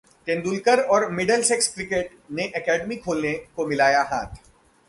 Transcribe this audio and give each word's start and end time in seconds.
तेंदुलकर 0.27 0.79
और 0.85 1.09
Middlesex 1.11 1.73
cricket 1.73 2.17
ने 2.31 2.43
academy 2.57 2.95
खोलने 2.97 3.33
को 3.55 3.65
मिलाया 3.67 4.01
हाथ 4.11 4.41